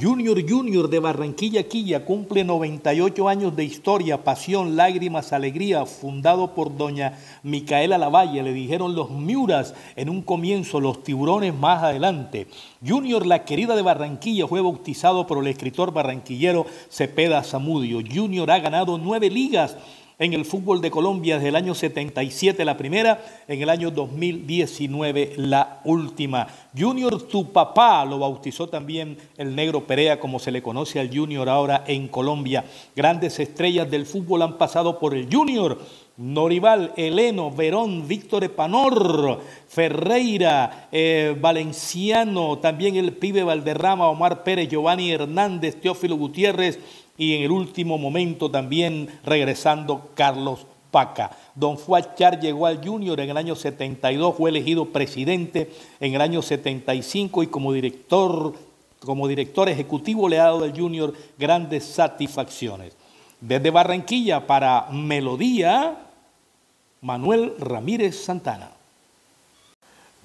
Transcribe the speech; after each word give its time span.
Junior 0.00 0.42
Junior 0.44 0.90
de 0.90 0.98
Barranquilla 0.98 1.68
Quilla 1.68 2.04
cumple 2.04 2.42
98 2.42 3.28
años 3.28 3.54
de 3.54 3.62
historia, 3.62 4.24
pasión, 4.24 4.74
lágrimas, 4.74 5.32
alegría, 5.32 5.86
fundado 5.86 6.52
por 6.52 6.76
doña 6.76 7.16
Micaela 7.44 7.96
Lavalle, 7.96 8.42
le 8.42 8.52
dijeron 8.52 8.96
los 8.96 9.10
Miuras 9.10 9.72
en 9.94 10.08
un 10.08 10.22
comienzo, 10.22 10.80
los 10.80 11.04
tiburones 11.04 11.54
más 11.54 11.84
adelante. 11.84 12.48
Junior, 12.84 13.24
la 13.24 13.44
querida 13.44 13.76
de 13.76 13.82
Barranquilla, 13.82 14.48
fue 14.48 14.60
bautizado 14.60 15.28
por 15.28 15.38
el 15.38 15.46
escritor 15.46 15.92
barranquillero 15.92 16.66
Cepeda 16.90 17.44
Zamudio. 17.44 18.00
Junior 18.00 18.50
ha 18.50 18.58
ganado 18.58 18.98
nueve 18.98 19.30
ligas 19.30 19.76
en 20.18 20.32
el 20.32 20.44
fútbol 20.44 20.80
de 20.80 20.90
Colombia 20.90 21.36
desde 21.36 21.48
el 21.48 21.56
año 21.56 21.74
77 21.74 22.64
la 22.64 22.76
primera, 22.76 23.24
en 23.48 23.60
el 23.60 23.68
año 23.68 23.90
2019 23.90 25.34
la 25.36 25.80
última. 25.84 26.46
Junior, 26.78 27.22
tu 27.22 27.52
papá, 27.52 28.04
lo 28.04 28.18
bautizó 28.18 28.68
también 28.68 29.18
el 29.36 29.54
negro 29.54 29.86
Perea, 29.86 30.20
como 30.20 30.38
se 30.38 30.52
le 30.52 30.62
conoce 30.62 31.00
al 31.00 31.14
Junior 31.14 31.48
ahora 31.48 31.84
en 31.86 32.08
Colombia. 32.08 32.64
Grandes 32.94 33.38
estrellas 33.40 33.90
del 33.90 34.06
fútbol 34.06 34.42
han 34.42 34.58
pasado 34.58 34.98
por 34.98 35.14
el 35.14 35.28
Junior. 35.32 35.78
Norival, 36.16 36.92
Eleno, 36.96 37.50
Verón, 37.50 38.06
Víctor 38.06 38.44
Epanor, 38.44 39.40
Ferreira, 39.66 40.88
eh, 40.92 41.36
Valenciano, 41.40 42.58
también 42.58 42.94
el 42.94 43.14
pibe 43.14 43.42
Valderrama, 43.42 44.08
Omar 44.08 44.44
Pérez, 44.44 44.68
Giovanni 44.68 45.10
Hernández, 45.10 45.80
Teófilo 45.80 46.16
Gutiérrez, 46.16 46.78
y 47.18 47.34
en 47.34 47.42
el 47.42 47.50
último 47.50 47.98
momento 47.98 48.48
también 48.50 49.08
regresando 49.24 50.10
Carlos 50.14 50.66
Paca. 50.92 51.36
Don 51.56 51.78
Fuachar 51.78 52.38
llegó 52.38 52.66
al 52.66 52.84
Junior 52.84 53.18
en 53.18 53.30
el 53.30 53.36
año 53.36 53.56
72, 53.56 54.36
fue 54.36 54.50
elegido 54.50 54.86
presidente 54.92 55.72
en 55.98 56.14
el 56.14 56.20
año 56.20 56.42
75 56.42 57.42
y 57.42 57.48
como 57.48 57.72
director, 57.72 58.54
como 59.00 59.26
director 59.26 59.68
ejecutivo 59.68 60.28
le 60.28 60.38
ha 60.38 60.44
dado 60.44 60.62
al 60.62 60.78
Junior 60.78 61.12
grandes 61.36 61.84
satisfacciones. 61.84 62.96
Desde 63.46 63.68
Barranquilla 63.70 64.46
para 64.46 64.86
Melodía, 64.90 65.98
Manuel 67.02 67.52
Ramírez 67.58 68.24
Santana. 68.24 68.70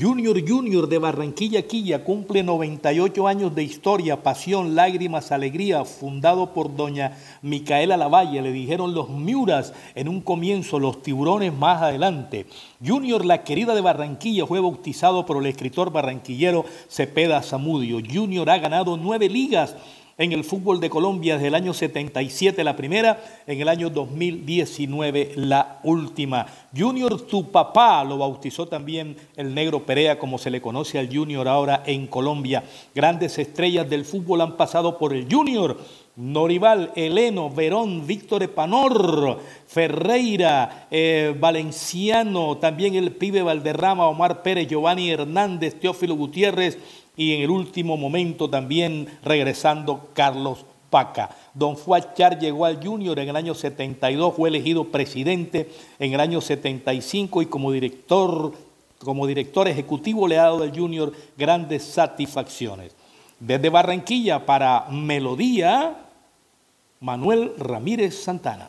Junior 0.00 0.40
Junior 0.48 0.88
de 0.88 0.96
Barranquilla 0.96 1.60
Quilla 1.60 2.04
cumple 2.04 2.42
98 2.42 3.28
años 3.28 3.54
de 3.54 3.64
historia, 3.64 4.22
pasión, 4.22 4.74
lágrimas, 4.74 5.30
alegría, 5.30 5.84
fundado 5.84 6.54
por 6.54 6.74
doña 6.74 7.18
Micaela 7.42 7.98
Lavalle, 7.98 8.40
le 8.40 8.50
dijeron 8.50 8.94
los 8.94 9.10
Miuras 9.10 9.74
en 9.94 10.08
un 10.08 10.22
comienzo, 10.22 10.78
los 10.78 11.02
tiburones 11.02 11.52
más 11.52 11.82
adelante. 11.82 12.46
Junior, 12.82 13.26
la 13.26 13.44
querida 13.44 13.74
de 13.74 13.82
Barranquilla, 13.82 14.46
fue 14.46 14.60
bautizado 14.60 15.26
por 15.26 15.36
el 15.36 15.44
escritor 15.44 15.92
barranquillero 15.92 16.64
Cepeda 16.88 17.42
Zamudio. 17.42 17.98
Junior 18.10 18.48
ha 18.48 18.56
ganado 18.56 18.96
nueve 18.96 19.28
ligas 19.28 19.76
en 20.18 20.32
el 20.32 20.44
fútbol 20.44 20.80
de 20.80 20.90
Colombia 20.90 21.34
desde 21.34 21.48
el 21.48 21.54
año 21.54 21.74
77 21.74 22.62
la 22.64 22.76
primera, 22.76 23.22
en 23.46 23.60
el 23.60 23.68
año 23.68 23.90
2019 23.90 25.32
la 25.36 25.80
última. 25.84 26.46
Junior, 26.76 27.20
tu 27.22 27.50
papá, 27.50 28.04
lo 28.04 28.18
bautizó 28.18 28.66
también 28.66 29.16
el 29.36 29.54
negro 29.54 29.84
Perea, 29.84 30.18
como 30.18 30.38
se 30.38 30.50
le 30.50 30.60
conoce 30.60 30.98
al 30.98 31.14
Junior 31.14 31.46
ahora 31.48 31.82
en 31.86 32.06
Colombia. 32.06 32.64
Grandes 32.94 33.38
estrellas 33.38 33.88
del 33.88 34.04
fútbol 34.04 34.40
han 34.40 34.56
pasado 34.56 34.98
por 34.98 35.14
el 35.14 35.26
Junior. 35.30 35.78
Norival, 36.16 36.92
Eleno, 36.94 37.48
Verón, 37.48 38.06
Víctor 38.06 38.42
Epanor, 38.42 39.40
Ferreira, 39.66 40.86
eh, 40.90 41.34
Valenciano, 41.38 42.58
también 42.58 42.94
el 42.94 43.12
pibe 43.12 43.42
Valderrama, 43.42 44.08
Omar 44.08 44.42
Pérez, 44.42 44.68
Giovanni 44.68 45.10
Hernández, 45.10 45.80
Teófilo 45.80 46.14
Gutiérrez, 46.14 46.78
y 47.16 47.34
en 47.34 47.42
el 47.42 47.50
último 47.50 47.96
momento 47.96 48.50
también 48.50 49.08
regresando 49.22 50.10
Carlos 50.12 50.66
Paca. 50.90 51.30
Don 51.54 51.78
Fuachar 51.78 52.38
llegó 52.38 52.66
al 52.66 52.84
Junior 52.84 53.18
en 53.18 53.30
el 53.30 53.36
año 53.36 53.54
72, 53.54 54.34
fue 54.34 54.50
elegido 54.50 54.84
presidente 54.84 55.70
en 55.98 56.12
el 56.12 56.20
año 56.20 56.42
75 56.42 57.40
y 57.40 57.46
como 57.46 57.72
director, 57.72 58.52
como 58.98 59.26
director 59.26 59.66
ejecutivo 59.66 60.28
le 60.28 60.38
ha 60.38 60.42
dado 60.42 60.62
al 60.62 60.78
Junior 60.78 61.10
grandes 61.38 61.84
satisfacciones. 61.84 62.94
Desde 63.42 63.70
Barranquilla 63.70 64.46
para 64.46 64.86
Melodía, 64.88 65.96
Manuel 67.00 67.54
Ramírez 67.58 68.22
Santana. 68.22 68.68